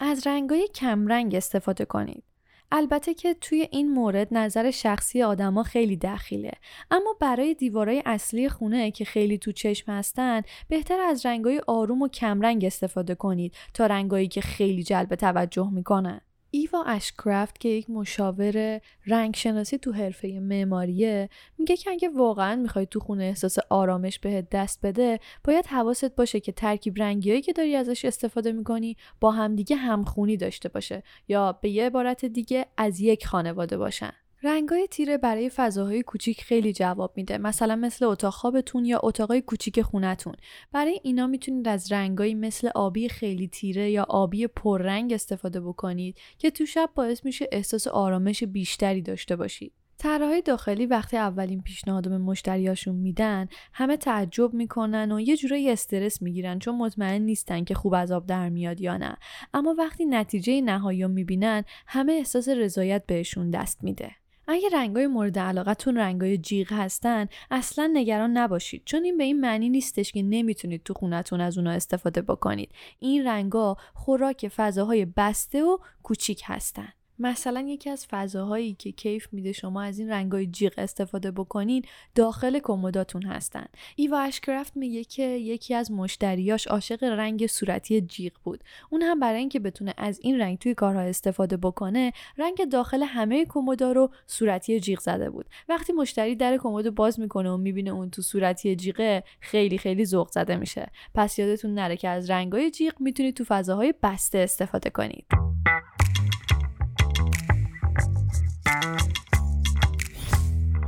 از 0.00 0.26
رنگای 0.26 0.68
کمرنگ 0.74 1.34
استفاده 1.34 1.84
کنید. 1.84 2.24
البته 2.72 3.14
که 3.14 3.34
توی 3.34 3.68
این 3.70 3.92
مورد 3.92 4.28
نظر 4.30 4.70
شخصی 4.70 5.22
آدما 5.22 5.62
خیلی 5.62 5.96
دخیله. 5.96 6.52
اما 6.90 7.16
برای 7.20 7.54
دیوارای 7.54 8.02
اصلی 8.06 8.48
خونه 8.48 8.90
که 8.90 9.04
خیلی 9.04 9.38
تو 9.38 9.52
چشم 9.52 9.92
هستن 9.92 10.42
بهتر 10.68 11.00
از 11.00 11.26
رنگای 11.26 11.62
آروم 11.66 12.02
و 12.02 12.08
کمرنگ 12.08 12.64
استفاده 12.64 13.14
کنید 13.14 13.54
تا 13.74 13.86
رنگایی 13.86 14.28
که 14.28 14.40
خیلی 14.40 14.82
جلب 14.82 15.14
توجه 15.14 15.70
می‌کنن. 15.70 16.20
ایوا 16.54 16.84
اشکرافت 16.84 17.58
که 17.58 17.68
یک 17.68 17.90
مشاور 17.90 18.80
رنگ 19.06 19.36
شناسی 19.36 19.78
تو 19.78 19.92
حرفه 19.92 20.40
معماریه 20.40 21.28
میگه 21.58 21.76
که 21.76 21.90
اگه 21.90 22.08
واقعا 22.08 22.56
می‌خوای 22.56 22.86
تو 22.86 23.00
خونه 23.00 23.24
احساس 23.24 23.58
آرامش 23.70 24.18
بهت 24.18 24.50
دست 24.50 24.80
بده 24.82 25.20
باید 25.44 25.66
حواست 25.66 26.16
باشه 26.16 26.40
که 26.40 26.52
ترکیب 26.52 27.02
رنگیایی 27.02 27.42
که 27.42 27.52
داری 27.52 27.76
ازش 27.76 28.04
استفاده 28.04 28.52
می‌کنی 28.52 28.96
با 29.20 29.30
همدیگه 29.30 29.76
همخونی 29.76 30.36
داشته 30.36 30.68
باشه 30.68 31.02
یا 31.28 31.52
به 31.52 31.68
یه 31.68 31.86
عبارت 31.86 32.24
دیگه 32.24 32.66
از 32.76 33.00
یک 33.00 33.26
خانواده 33.26 33.78
باشن. 33.78 34.12
رنگای 34.44 34.86
تیره 34.90 35.18
برای 35.18 35.50
فضاهای 35.50 36.02
کوچیک 36.02 36.42
خیلی 36.42 36.72
جواب 36.72 37.12
میده. 37.16 37.38
مثلا 37.38 37.76
مثل 37.76 38.04
اتاق 38.04 38.32
خوابتون 38.32 38.84
یا 38.84 39.00
اتاقای 39.02 39.40
کوچیک 39.40 39.82
خونتون. 39.82 40.34
برای 40.72 41.00
اینا 41.02 41.26
می‌تونید 41.26 41.68
از 41.68 41.92
رنگایی 41.92 42.34
مثل 42.34 42.70
آبی 42.74 43.08
خیلی 43.08 43.48
تیره 43.48 43.90
یا 43.90 44.06
آبی 44.08 44.46
پررنگ 44.46 45.12
استفاده 45.12 45.60
بکنید 45.60 46.18
که 46.38 46.50
تو 46.50 46.66
شب 46.66 46.90
باعث 46.94 47.24
میشه 47.24 47.48
احساس 47.52 47.86
آرامش 47.86 48.44
بیشتری 48.44 49.02
داشته 49.02 49.36
باشید. 49.36 49.72
طراحهای 49.98 50.42
داخلی 50.42 50.86
وقتی 50.86 51.16
اولین 51.16 51.62
پیشنهاد 51.62 52.08
به 52.08 52.18
مشتریاشون 52.18 52.94
میدن 52.94 53.48
همه 53.72 53.96
تعجب 53.96 54.54
می‌کنن 54.54 55.12
و 55.12 55.20
یه 55.20 55.36
جورایی 55.36 55.70
استرس 55.70 56.22
می‌گیرن 56.22 56.58
چون 56.58 56.78
مطمئن 56.78 57.22
نیستن 57.22 57.64
که 57.64 57.74
خوب 57.74 57.94
از 57.94 58.12
آب 58.12 58.26
در 58.26 58.48
میاد 58.48 58.80
یا 58.80 58.96
نه. 58.96 59.16
اما 59.54 59.74
وقتی 59.78 60.04
نتیجه 60.04 60.60
نهایی 60.60 61.06
می‌بینن 61.06 61.64
همه 61.86 62.12
احساس 62.12 62.48
رضایت 62.48 63.06
بهشون 63.06 63.50
دست 63.50 63.84
میده. 63.84 64.21
اگه 64.52 64.68
رنگای 64.72 65.06
مورد 65.06 65.38
علاقتون 65.38 65.96
رنگای 65.96 66.38
جیغ 66.38 66.72
هستن 66.72 67.26
اصلا 67.50 67.90
نگران 67.92 68.36
نباشید. 68.36 68.82
چون 68.84 69.04
این 69.04 69.18
به 69.18 69.24
این 69.24 69.40
معنی 69.40 69.68
نیستش 69.68 70.12
که 70.12 70.22
نمی‌تونید 70.22 70.82
تو 70.82 70.94
خونتون 70.94 71.40
از 71.40 71.58
اونا 71.58 71.70
استفاده 71.70 72.22
بکنید. 72.22 72.72
این 72.98 73.26
رنگا 73.26 73.76
خوراک 73.94 74.48
فضاهای 74.48 75.04
بسته 75.04 75.62
و 75.62 75.78
کوچیک 76.02 76.42
هستن. 76.44 76.88
مثلا 77.22 77.60
یکی 77.60 77.90
از 77.90 78.06
فضاهایی 78.10 78.74
که 78.74 78.92
کیف 78.92 79.28
میده 79.32 79.52
شما 79.52 79.82
از 79.82 79.98
این 79.98 80.10
رنگای 80.10 80.46
جیغ 80.46 80.72
استفاده 80.78 81.30
بکنین 81.30 81.84
داخل 82.14 82.58
کمداتون 82.58 83.22
هستن. 83.22 83.66
ایوا 83.96 84.20
اشکرافت 84.20 84.76
میگه 84.76 85.04
که 85.04 85.22
یکی 85.22 85.74
از 85.74 85.90
مشتریاش 85.90 86.66
عاشق 86.66 87.04
رنگ 87.04 87.46
صورتی 87.46 88.00
جیغ 88.00 88.32
بود. 88.44 88.64
اون 88.90 89.02
هم 89.02 89.20
برای 89.20 89.38
اینکه 89.38 89.60
بتونه 89.60 89.94
از 89.96 90.20
این 90.22 90.40
رنگ 90.40 90.58
توی 90.58 90.74
کارها 90.74 91.00
استفاده 91.00 91.56
بکنه 91.56 92.12
رنگ 92.38 92.64
داخل 92.64 93.02
همه 93.02 93.44
کمودا 93.44 93.92
رو 93.92 94.10
صورتی 94.26 94.80
جیغ 94.80 95.00
زده 95.00 95.30
بود. 95.30 95.46
وقتی 95.68 95.92
مشتری 95.92 96.36
در 96.36 96.56
کمد 96.56 96.94
باز 96.94 97.20
می‌کنه 97.20 97.50
و 97.50 97.56
می‌بینه 97.56 97.90
اون 97.90 98.10
تو 98.10 98.22
صورتی 98.22 98.76
جیغه 98.76 99.24
خیلی 99.40 99.78
خیلی 99.78 100.04
ذوق 100.04 100.30
زده 100.30 100.56
میشه. 100.56 100.90
پس 101.14 101.38
یادتون 101.38 101.74
نره 101.74 101.96
که 101.96 102.08
از 102.08 102.30
رنگای 102.30 102.70
جیغ 102.70 103.00
می‌تونید 103.00 103.36
تو 103.36 103.44
فضاهای 103.44 103.94
بسته 104.02 104.38
استفاده 104.38 104.90
کنید. 104.90 105.26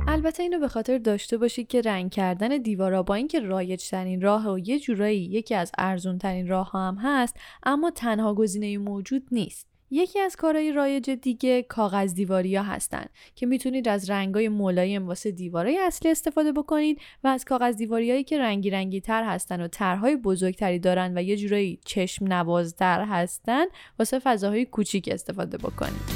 البته 0.07 0.43
اینو 0.43 0.59
به 0.59 0.67
خاطر 0.67 0.97
داشته 0.97 1.37
باشید 1.37 1.67
که 1.67 1.81
رنگ 1.81 2.11
کردن 2.11 2.57
دیوارا 2.57 3.03
با 3.03 3.15
اینکه 3.15 3.39
رایج 3.39 3.89
ترین 3.89 4.21
راه 4.21 4.53
و 4.53 4.59
یه 4.59 4.79
جورایی 4.79 5.21
یکی 5.21 5.55
از 5.55 5.71
ارزون 5.77 6.17
ترین 6.17 6.47
راه 6.47 6.71
هم 6.71 6.97
هست 7.01 7.35
اما 7.63 7.91
تنها 7.91 8.33
گزینه 8.33 8.77
موجود 8.77 9.27
نیست. 9.31 9.67
یکی 9.91 10.19
از 10.19 10.35
کارهای 10.35 10.71
رایج 10.71 11.09
دیگه 11.09 11.63
کاغذ 11.63 12.13
دیواری 12.13 12.55
ها 12.55 12.63
هستن 12.63 13.05
که 13.35 13.45
می‌تونید 13.45 13.87
از 13.87 14.09
رنگای 14.09 14.49
ملایم 14.49 15.07
واسه 15.07 15.31
دیوارای 15.31 15.79
اصلی 15.79 16.11
استفاده 16.11 16.51
بکنید 16.51 17.01
و 17.23 17.27
از 17.27 17.45
کاغذ 17.45 17.75
دیواری 17.75 18.23
که 18.23 18.39
رنگی 18.39 18.69
رنگی 18.69 19.01
تر 19.01 19.23
هستن 19.23 19.61
و 19.61 19.67
طرحهای 19.67 20.15
بزرگتری 20.15 20.79
دارن 20.79 21.17
و 21.17 21.21
یه 21.21 21.37
جورایی 21.37 21.79
چشم 21.85 22.25
نوازتر 22.25 23.03
هستن 23.03 23.65
واسه 23.99 24.19
فضاهای 24.19 24.65
کوچیک 24.65 25.09
استفاده 25.11 25.57
بکنید. 25.57 26.14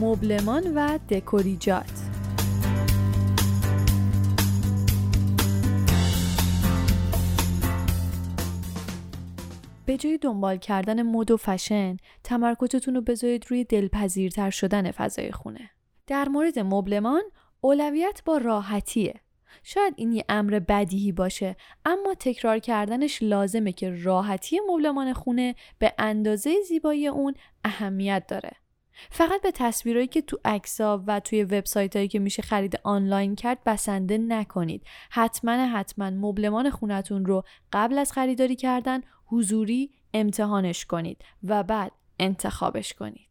مبلمان 0.00 0.72
و 0.74 0.98
دکوریجات. 0.98 1.90
به 9.86 9.96
جای 9.96 10.18
دنبال 10.18 10.56
کردن 10.56 11.02
مد 11.02 11.30
و 11.30 11.36
فشن 11.36 11.96
تمرکزتون 12.24 12.94
رو 12.94 13.00
بذارید 13.00 13.44
روی 13.48 13.64
دلپذیرتر 13.64 14.50
شدن 14.50 14.90
فضای 14.90 15.32
خونه. 15.32 15.70
در 16.06 16.28
مورد 16.28 16.58
مبلمان 16.58 17.22
اولویت 17.60 18.22
با 18.24 18.36
راحتیه. 18.36 19.14
شاید 19.62 19.94
این 19.96 20.12
یه 20.12 20.24
امر 20.28 20.58
بدیهی 20.58 21.12
باشه 21.12 21.56
اما 21.84 22.14
تکرار 22.14 22.58
کردنش 22.58 23.18
لازمه 23.22 23.72
که 23.72 24.02
راحتی 24.02 24.60
مبلمان 24.70 25.12
خونه 25.12 25.54
به 25.78 25.94
اندازه 25.98 26.54
زیبایی 26.68 27.06
اون 27.06 27.34
اهمیت 27.64 28.24
داره. 28.28 28.50
فقط 29.10 29.42
به 29.42 29.50
تصویرهایی 29.50 30.08
که 30.08 30.22
تو 30.22 30.38
عکسا 30.44 31.04
و 31.06 31.20
توی 31.20 31.44
وبسایت 31.44 31.96
هایی 31.96 32.08
که 32.08 32.18
میشه 32.18 32.42
خرید 32.42 32.80
آنلاین 32.84 33.34
کرد 33.34 33.64
بسنده 33.64 34.18
نکنید. 34.18 34.82
حتما 35.10 35.52
حتما 35.52 36.10
مبلمان 36.10 36.70
خونتون 36.70 37.26
رو 37.26 37.42
قبل 37.72 37.98
از 37.98 38.12
خریداری 38.12 38.56
کردن 38.56 39.00
حضوری 39.26 39.90
امتحانش 40.14 40.84
کنید 40.84 41.24
و 41.44 41.62
بعد 41.62 41.92
انتخابش 42.18 42.94
کنید. 42.94 43.28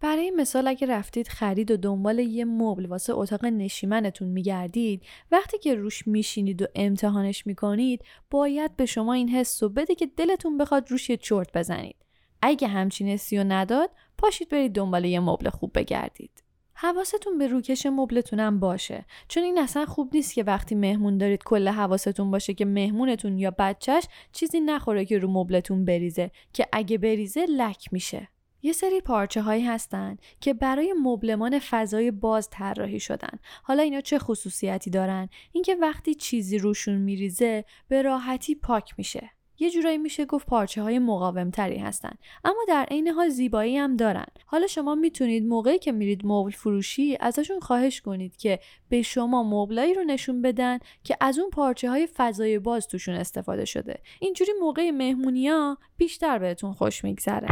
برای 0.00 0.30
مثال 0.30 0.68
اگه 0.68 0.86
رفتید 0.86 1.28
خرید 1.28 1.70
و 1.70 1.76
دنبال 1.76 2.18
یه 2.18 2.44
مبل 2.44 2.86
واسه 2.86 3.12
اتاق 3.14 3.44
نشیمنتون 3.44 4.28
میگردید 4.28 5.02
وقتی 5.32 5.58
که 5.58 5.74
روش 5.74 6.06
میشینید 6.06 6.62
و 6.62 6.66
امتحانش 6.74 7.46
می‌کنید 7.46 8.04
باید 8.30 8.76
به 8.76 8.86
شما 8.86 9.12
این 9.12 9.28
حس 9.28 9.62
و 9.62 9.68
بده 9.68 9.94
که 9.94 10.06
دلتون 10.06 10.58
بخواد 10.58 10.90
روش 10.90 11.10
یه 11.10 11.16
چرت 11.16 11.52
بزنید. 11.52 11.96
اگه 12.42 12.68
همچین 12.68 13.08
حسی 13.08 13.44
نداد 13.44 13.90
پاشید 14.18 14.48
برید 14.48 14.72
دنبال 14.72 15.04
یه 15.04 15.20
مبل 15.20 15.50
خوب 15.50 15.70
بگردید. 15.74 16.42
حواستون 16.78 17.38
به 17.38 17.46
روکش 17.46 17.86
مبلتون 17.86 18.60
باشه. 18.60 19.04
چون 19.28 19.42
این 19.42 19.58
اصلا 19.58 19.86
خوب 19.86 20.14
نیست 20.14 20.34
که 20.34 20.42
وقتی 20.42 20.74
مهمون 20.74 21.18
دارید 21.18 21.44
کل 21.44 21.68
حواستون 21.68 22.30
باشه 22.30 22.54
که 22.54 22.64
مهمونتون 22.64 23.38
یا 23.38 23.50
بچهش 23.58 24.04
چیزی 24.32 24.60
نخوره 24.60 25.04
که 25.04 25.18
رو 25.18 25.30
مبلتون 25.30 25.84
بریزه 25.84 26.30
که 26.52 26.66
اگه 26.72 26.98
بریزه 26.98 27.46
لک 27.46 27.88
میشه. 27.92 28.28
یه 28.62 28.72
سری 28.72 29.00
پارچه 29.00 29.42
هایی 29.42 29.64
هستن 29.64 30.16
که 30.40 30.54
برای 30.54 30.94
مبلمان 31.02 31.58
فضای 31.58 32.10
باز 32.10 32.50
طراحی 32.50 33.00
شدن. 33.00 33.38
حالا 33.62 33.82
اینا 33.82 34.00
چه 34.00 34.18
خصوصیتی 34.18 34.90
دارن؟ 34.90 35.28
اینکه 35.52 35.74
وقتی 35.74 36.14
چیزی 36.14 36.58
روشون 36.58 36.94
میریزه 36.94 37.64
به 37.88 38.02
راحتی 38.02 38.54
پاک 38.54 38.94
میشه. 38.98 39.30
یه 39.58 39.70
جورایی 39.70 39.98
میشه 39.98 40.24
گفت 40.24 40.46
پارچه 40.46 40.82
های 40.82 40.98
مقاوم 40.98 41.50
تری 41.50 41.78
هستن. 41.78 42.12
اما 42.44 42.60
در 42.68 42.84
عین 42.84 43.08
حال 43.08 43.28
زیبایی 43.28 43.76
هم 43.76 43.96
دارن. 43.96 44.26
حالا 44.46 44.66
شما 44.66 44.94
می‌تونید 44.94 45.46
موقعی 45.46 45.78
که 45.78 45.92
میرید 45.92 46.20
مبل 46.24 46.50
فروشی 46.50 47.16
ازشون 47.20 47.60
خواهش 47.60 48.00
کنید 48.00 48.36
که 48.36 48.58
به 48.88 49.02
شما 49.02 49.42
مبلایی 49.42 49.94
رو 49.94 50.04
نشون 50.04 50.42
بدن 50.42 50.78
که 51.04 51.16
از 51.20 51.38
اون 51.38 51.50
پارچه 51.50 51.90
های 51.90 52.08
فضای 52.16 52.58
باز 52.58 52.88
توشون 52.88 53.14
استفاده 53.14 53.64
شده. 53.64 54.00
اینجوری 54.20 54.52
موقع 54.60 54.90
مهمونیا 54.90 55.78
بیشتر 55.96 56.38
بهتون 56.38 56.72
خوش 56.72 57.04
میگذره. 57.04 57.48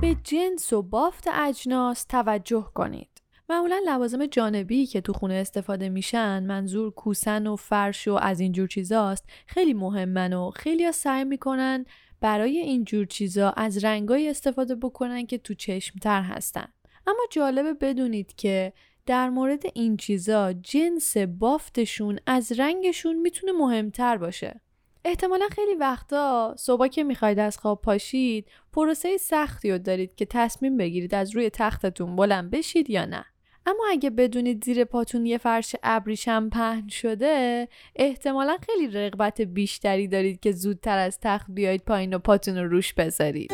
به 0.00 0.16
جنس 0.24 0.72
و 0.72 0.82
بافت 0.82 1.28
اجناس 1.32 2.04
توجه 2.04 2.70
کنید. 2.74 3.17
معمولا 3.50 3.80
لوازم 3.86 4.26
جانبی 4.26 4.86
که 4.86 5.00
تو 5.00 5.12
خونه 5.12 5.34
استفاده 5.34 5.88
میشن 5.88 6.42
منظور 6.42 6.90
کوسن 6.90 7.46
و 7.46 7.56
فرش 7.56 8.08
و 8.08 8.14
از 8.14 8.40
اینجور 8.40 8.68
چیزاست 8.68 9.24
خیلی 9.46 9.74
مهمن 9.74 10.32
و 10.32 10.50
خیلی 10.50 10.92
سعی 10.92 11.24
می‌کنن 11.24 11.84
برای 12.20 12.58
اینجور 12.58 13.06
چیزا 13.06 13.50
از 13.50 13.84
رنگایی 13.84 14.28
استفاده 14.28 14.74
بکنن 14.74 15.26
که 15.26 15.38
تو 15.38 15.54
چشمتر 15.54 16.22
هستن. 16.22 16.68
اما 17.06 17.20
جالبه 17.30 17.74
بدونید 17.74 18.34
که 18.34 18.72
در 19.06 19.30
مورد 19.30 19.62
این 19.74 19.96
چیزا 19.96 20.52
جنس 20.52 21.16
بافتشون 21.16 22.18
از 22.26 22.52
رنگشون 22.52 23.16
می‌تونه 23.16 23.52
مهمتر 23.52 24.16
باشه. 24.16 24.60
احتمالا 25.04 25.48
خیلی 25.50 25.74
وقتا 25.74 26.54
صبح 26.58 26.88
که 26.88 27.04
می‌خواید 27.04 27.38
از 27.38 27.58
خواب 27.58 27.82
پاشید 27.82 28.50
پروسه 28.72 29.16
سختی 29.16 29.70
رو 29.70 29.78
دارید 29.78 30.14
که 30.14 30.26
تصمیم 30.26 30.76
بگیرید 30.76 31.14
از 31.14 31.36
روی 31.36 31.50
تختتون 31.50 32.16
بلند 32.16 32.50
بشید 32.50 32.90
یا 32.90 33.04
نه. 33.04 33.24
اما 33.68 33.84
اگه 33.90 34.10
بدونید 34.10 34.64
زیر 34.64 34.84
پاتون 34.84 35.26
یه 35.26 35.38
فرش 35.38 35.76
ابریشم 35.82 36.48
پهن 36.48 36.88
شده 36.88 37.68
احتمالا 37.96 38.56
خیلی 38.66 38.88
رغبت 38.88 39.40
بیشتری 39.40 40.08
دارید 40.08 40.40
که 40.40 40.52
زودتر 40.52 40.98
از 40.98 41.18
تخت 41.20 41.46
بیاید 41.48 41.84
پایین 41.84 42.14
و 42.14 42.18
پاتون 42.18 42.58
رو 42.58 42.68
روش 42.68 42.94
بذارید. 42.94 43.52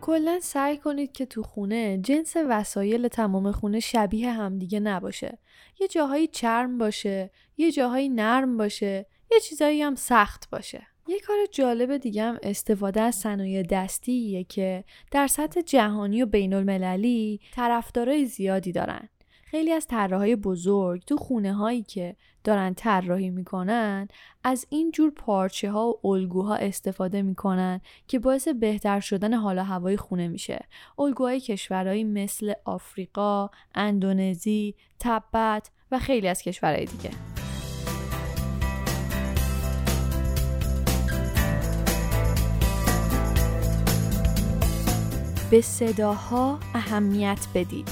کلا 0.00 0.38
سعی 0.40 0.76
کنید 0.76 1.12
که 1.12 1.26
تو 1.26 1.42
خونه 1.42 1.98
جنس 1.98 2.36
وسایل 2.48 3.08
تمام 3.08 3.52
خونه 3.52 3.80
شبیه 3.80 4.30
همدیگه 4.30 4.80
نباشه. 4.80 5.38
یه 5.80 5.88
جاهایی 5.88 6.26
چرم 6.26 6.78
باشه 6.78 7.30
یه 7.56 7.72
جاهایی 7.72 8.08
نرم 8.08 8.56
باشه 8.56 9.06
یه 9.30 9.40
چیزایی 9.40 9.82
هم 9.82 9.94
سخت 9.94 10.50
باشه. 10.50 10.86
یه 11.08 11.20
کار 11.20 11.36
جالب 11.52 11.96
دیگه 11.96 12.22
هم 12.22 12.38
استفاده 12.42 13.00
از 13.00 13.14
صنایع 13.14 13.62
دستیه 13.62 14.44
که 14.44 14.84
در 15.10 15.26
سطح 15.26 15.60
جهانی 15.60 16.22
و 16.22 16.26
بین 16.26 16.54
المللی 16.54 17.40
طرفدارای 17.54 18.26
زیادی 18.26 18.72
دارن. 18.72 19.08
خیلی 19.44 19.72
از 19.72 19.86
طراحهای 19.86 20.36
بزرگ 20.36 21.04
تو 21.04 21.16
خونه 21.16 21.54
هایی 21.54 21.82
که 21.82 22.16
دارن 22.44 22.74
طراحی 22.74 23.30
می‌کنن 23.30 24.08
از 24.44 24.66
این 24.68 24.90
جور 24.90 25.10
پارچه 25.10 25.70
ها 25.70 25.88
و 25.88 26.06
الگوها 26.06 26.56
استفاده 26.56 27.22
می‌کنن 27.22 27.80
که 28.08 28.18
باعث 28.18 28.48
بهتر 28.48 29.00
شدن 29.00 29.34
حال 29.34 29.58
هوای 29.58 29.96
خونه 29.96 30.28
میشه. 30.28 30.64
الگوهای 30.98 31.40
کشورهایی 31.40 32.04
مثل 32.04 32.52
آفریقا، 32.64 33.50
اندونزی، 33.74 34.74
تبت 35.00 35.70
و 35.90 35.98
خیلی 35.98 36.28
از 36.28 36.42
کشورهای 36.42 36.84
دیگه. 36.84 37.35
به 45.50 45.60
صداها 45.60 46.58
اهمیت 46.74 47.46
بدید. 47.54 47.88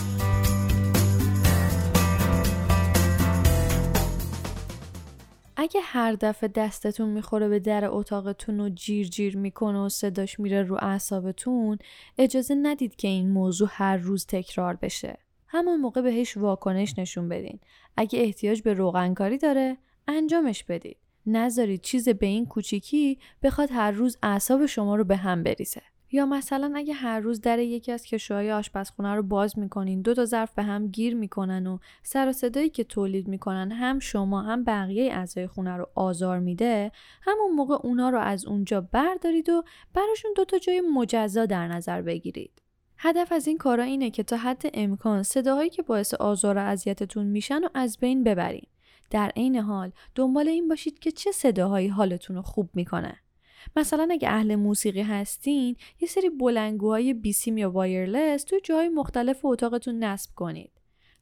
اگه 5.56 5.80
هر 5.82 6.12
دفعه 6.12 6.50
دستتون 6.54 7.08
می‌خوره 7.08 7.49
به 7.49 7.58
در 7.58 7.84
اتاقتون 7.84 8.61
و 8.61 8.68
جیر 8.68 9.08
جیر 9.08 9.37
می‌کنه 9.37 9.78
و 9.78 9.88
صداش 9.88 10.40
میره 10.40 10.62
رو 10.62 10.78
اعصابتون 10.80 11.78
اجازه 12.18 12.54
ندید 12.54 12.96
که 12.96 13.08
این 13.08 13.30
موضوع 13.30 13.68
هر 13.70 13.96
روز 13.96 14.26
تکرار 14.26 14.75
بشه. 14.75 15.18
همون 15.46 15.80
موقع 15.80 16.00
بهش 16.00 16.37
واکنش 16.37 16.99
نشون 16.99 17.28
بدین. 17.28 17.58
اگه 17.96 18.20
احتیاج 18.20 18.62
به 18.62 18.75
روغنکاری 18.75 19.38
داره 19.38 19.76
انجامش 20.08 20.64
بدید. 20.64 20.96
نذارید 21.26 21.80
چیز 21.80 22.08
به 22.08 22.26
این 22.26 22.46
کوچیکی 22.46 23.18
بخواد 23.42 23.68
هر 23.73 23.90
روز 23.90 24.18
اعصاب 24.23 24.66
شما 24.66 24.96
رو 24.96 25.04
به 25.04 25.16
هم 25.16 25.42
بریزه. 25.42 25.82
یا 26.14 26.26
مثلا 26.26 26.73
اگه 26.76 26.94
هر 26.94 27.21
روز 27.21 27.40
در 27.40 27.59
یکی 27.59 27.92
از 27.92 28.04
کشوهای 28.04 28.52
آشپزخونه 28.52 29.14
رو 29.14 29.23
باز 29.23 29.59
می‌کنین 29.59 30.02
دو 30.02 30.14
تا 30.14 30.25
ظرف 30.25 30.54
به 30.54 30.62
هم 30.62 30.88
گیر 30.88 31.14
می‌کنن 31.14 31.66
و 31.66 31.78
سر 32.02 32.28
و 32.28 32.33
صدایی 32.33 32.68
که 32.68 32.85
تولید 32.85 33.28
می‌کنن 33.28 33.73
هم 33.73 33.99
شما 33.99 34.42
هم 34.42 34.64
بقیه 34.64 35.12
اعضای 35.14 35.47
خونه 35.47 35.76
رو 35.76 35.88
آزار 35.94 36.38
میده 36.38 36.92
همون 37.23 37.54
موقع 37.54 37.75
اونا 37.83 38.11
رو 38.11 38.18
از 38.18 38.47
اونجا 38.47 38.80
بردارید 38.80 39.49
و 39.49 39.62
براشون 39.94 40.30
دو 40.37 40.44
تا 40.44 40.59
جای 40.59 40.80
مجزا 40.80 41.47
در 41.47 41.68
نظر 41.68 42.02
بگیرید. 42.02 42.62
هدف 42.99 43.33
از 43.33 43.47
این 43.47 43.59
کارا 43.59 43.83
اینه 43.83 44.11
که 44.11 44.23
تا 44.23 44.37
حد 44.37 44.62
امکان 44.75 45.23
صداهایی 45.23 45.71
که 45.71 45.83
باعث 45.83 46.14
آزار 46.14 46.56
و 46.56 46.61
اذیتتون 46.61 47.26
میشن 47.26 47.64
و 47.64 47.68
از 47.75 47.99
بین 47.99 48.25
ببرین. 48.25 48.66
در 49.11 49.33
عین 49.37 49.56
حال 49.56 49.92
دنبال 50.14 50.49
این 50.49 50.68
باشید 50.68 50.99
که 50.99 51.11
چه 51.12 51.33
صداهایی 51.33 51.88
حالتون 51.88 52.37
رو 52.37 52.42
خوب 52.42 52.71
می‌کنه. 52.75 53.24
مثلا 53.76 54.09
اگه 54.11 54.28
اهل 54.28 54.54
موسیقی 54.54 55.02
هستین 55.02 55.76
یه 56.00 56.09
سری 56.09 56.30
بلنگوهای 56.30 57.14
بیسیم 57.14 57.59
یا 57.59 57.71
وایرلس 57.71 58.44
توی 58.44 58.61
جاهای 58.64 58.88
مختلف 58.88 59.44
اتاقتون 59.44 60.04
نصب 60.04 60.30
کنید. 60.35 60.71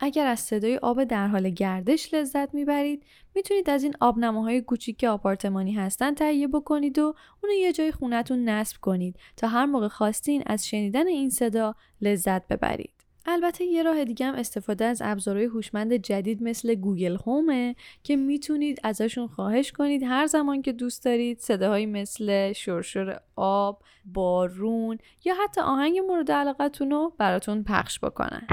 اگر 0.04 0.26
از 0.26 0.40
صدای 0.40 0.76
آب 0.76 1.04
در 1.04 1.26
حال 1.26 1.50
گردش 1.50 2.14
لذت 2.14 2.54
می‌برید 2.54 3.04
می‌تونید 3.34 3.70
از 3.70 3.82
این 3.82 3.94
آبنماهای 4.00 4.60
کوچیک 4.60 4.96
که 4.96 5.08
آپارتمانی 5.08 5.72
هستن 5.72 6.14
تهیه 6.14 6.48
بکنید 6.48 6.98
و 6.98 7.14
اونو 7.42 7.54
یه 7.54 7.72
جای 7.72 7.92
خونتون 7.92 8.48
نصب 8.48 8.76
کنید 8.80 9.16
تا 9.36 9.48
هر 9.48 9.66
موقع 9.66 9.88
خواستین 9.88 10.42
از 10.46 10.68
شنیدن 10.68 11.06
این 11.06 11.30
صدا 11.30 11.74
لذت 12.00 12.48
ببرید. 12.48 13.01
البته 13.26 13.64
یه 13.64 13.82
راه 13.82 14.04
دیگه 14.04 14.26
هم 14.26 14.34
استفاده 14.34 14.84
از 14.84 15.02
ابزارهای 15.04 15.44
هوشمند 15.44 15.92
جدید 15.92 16.42
مثل 16.42 16.74
گوگل 16.74 17.16
هومه 17.26 17.76
که 18.02 18.16
می‌تونید 18.16 18.80
ازشون 18.84 19.26
خواهش 19.26 19.72
کنید 19.72 20.02
هر 20.02 20.26
زمان 20.26 20.62
که 20.62 20.72
دوست 20.72 21.04
دارید 21.04 21.38
صداهایی 21.38 21.86
مثل 21.86 22.52
شرشر 22.52 23.20
آب، 23.36 23.82
بارون 24.04 24.98
یا 25.24 25.34
حتی 25.44 25.60
آهنگ 25.60 25.98
مورد 25.98 26.30
علاقتون 26.30 26.90
رو 26.90 27.14
براتون 27.18 27.64
پخش 27.64 28.00
بکنن. 28.00 28.46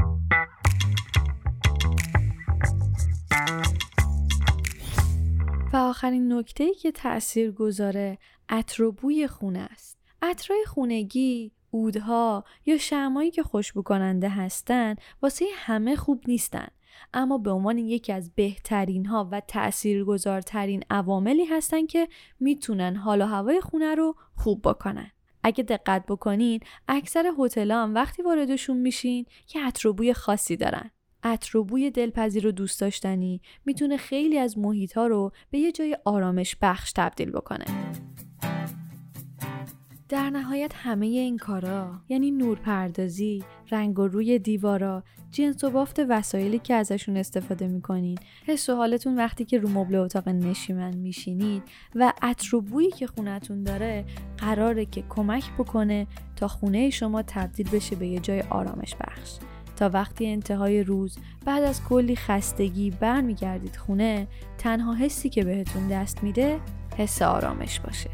و 5.74 5.78
آخرین 5.78 6.34
نکته 6.34 6.74
که 6.74 6.92
تأثیر 6.92 7.52
گذاره 7.52 8.18
عطر 8.50 8.90
بوی 8.90 9.28
خونه 9.28 9.60
است. 9.60 9.98
عطرهای 10.22 10.66
خونگی 10.66 11.52
اودها 11.72 12.44
یا 12.66 12.78
شمایی 12.78 13.32
که 13.32 13.44
خوشبو 13.44 13.82
کننده 13.82 14.30
هستن 14.30 14.96
واسه 15.22 15.46
همه 15.56 15.96
خوب 15.96 16.24
نیستن. 16.28 16.68
اما 17.14 17.38
به 17.38 17.52
عنوان 17.52 17.78
یکی 17.78 18.14
از 18.14 18.32
بهترین 18.36 19.06
ها 19.06 19.30
و 19.32 19.40
تاثیرگذارترین 19.40 20.84
عواملی 20.90 21.46
هستن 21.46 21.86
که 21.86 22.08
می‌تونن 22.40 22.96
حال 22.96 23.22
و 23.22 23.26
هوای 23.26 23.62
خونه 23.62 23.96
رو 23.96 24.16
خوب 24.36 24.62
بکنن. 24.62 25.12
اگه 25.44 25.64
دقت 25.64 26.06
بکنین 26.06 26.60
اکثر 26.88 27.32
هتل‌ها 27.40 27.84
هم 27.84 27.96
وقتی 27.96 28.22
واردشون 28.24 28.78
میشین 28.78 29.26
که 29.48 29.60
عطر 29.60 30.14
خاصی 30.14 30.58
دارن. 30.58 30.92
عطر 31.24 31.60
دلپذیر 31.94 32.48
و 32.48 32.52
دوست 32.52 32.82
داشتنی 32.82 33.42
می‌تونه 33.66 33.98
خیلی 33.98 34.38
از 34.38 34.58
محیط 34.58 34.98
ها 34.98 35.08
رو 35.08 35.32
به 35.52 35.60
یه 35.60 35.72
جای 35.72 35.98
آرامش 36.06 36.56
بخش 36.62 36.92
تبدیل 36.92 37.32
بکنه. 37.32 37.66
در 40.10 40.30
نهایت 40.30 40.72
همه 40.76 41.06
این 41.06 41.38
کارا 41.38 41.92
یعنی 42.10 42.32
نورپردازی، 42.32 43.44
رنگ 43.72 44.00
و 44.00 44.08
روی 44.08 44.40
دیوارا، 44.40 45.04
جنس 45.32 45.64
و 45.64 45.70
بافت 45.70 46.00
وسایلی 46.10 46.60
که 46.60 46.74
ازشون 46.74 47.18
استفاده 47.18 47.68
می‌کنین، 47.68 48.18
حس 48.46 48.70
و 48.70 48.76
حالتون 48.76 49.16
وقتی 49.16 49.46
که 49.46 49.58
رو 49.58 49.70
مبل 49.70 49.96
اتاق 49.96 50.30
نشیمن 50.30 50.98
میشینید 50.98 51.64
و 51.96 52.14
عطر 52.22 52.56
و 52.56 52.62
بویی 52.62 52.92
که 52.92 53.08
خونتون 53.08 53.64
داره 53.64 54.06
قراره 54.38 54.86
که 54.86 55.04
کمک 55.10 55.44
بکنه 55.58 56.08
تا 56.36 56.48
خونه 56.48 56.90
شما 56.90 57.22
تبدیل 57.22 57.70
بشه 57.70 57.96
به 57.96 58.08
یه 58.08 58.20
جای 58.20 58.42
آرامش 58.42 58.96
بخش. 58.96 59.38
تا 59.76 59.90
وقتی 59.90 60.28
انتهای 60.28 60.84
روز 60.84 61.18
بعد 61.46 61.64
از 61.64 61.84
کلی 61.84 62.16
خستگی 62.16 62.92
برمیگردید 62.92 63.76
خونه 63.76 64.28
تنها 64.58 64.94
حسی 64.94 65.30
که 65.30 65.44
بهتون 65.44 65.88
دست 65.88 66.24
میده 66.24 66.60
حس 66.98 67.22
آرامش 67.22 67.80
باشه. 67.80 68.10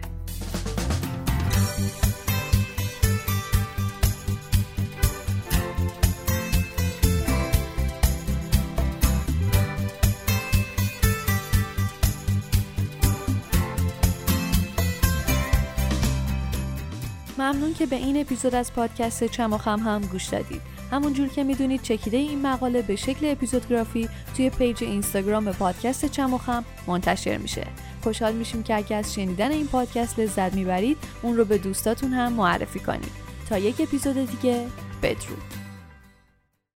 ممنون 17.56 17.74
که 17.74 17.86
به 17.86 17.96
این 17.96 18.22
اپیزود 18.22 18.56
از 18.56 18.74
پادکست 18.74 19.24
چم 19.24 19.54
و 19.54 19.58
خم 19.58 19.80
هم 19.80 20.02
گوش 20.02 20.26
دادید. 20.26 20.62
همونجور 20.91 21.28
که 21.28 21.44
می‌دونید 21.44 21.82
چکیده 21.82 22.18
این 22.18 22.41
مقاله 22.41 22.82
به 22.82 22.96
شکل 22.96 23.32
اپیزودگرافی 23.32 24.10
توی 24.38 24.50
پیج 24.50 24.84
اینستاگرام 24.84 25.52
پادکست 25.52 26.06
چم 26.06 26.34
و 26.34 26.38
خم 26.38 26.65
منتشر 26.88 27.38
میشه. 27.38 27.68
خوشحال 28.04 28.34
میشیم 28.34 28.63
که 28.63 28.76
اگه 28.76 28.96
از 28.96 29.13
شنیدن 29.13 29.52
این 29.52 29.68
پادکست 29.68 30.20
لذت 30.20 30.54
می‌برید 30.54 30.98
اون 31.22 31.38
رو 31.38 31.46
به 31.46 31.58
دوستاتون 31.58 32.13
هم 32.13 32.34
معرفی 32.34 32.80
کنید. 32.80 33.12
تا 33.50 33.58
یک 33.58 33.82
اپیزود 33.82 34.32
دیگه 34.32 34.68
بدرود. 35.04 35.64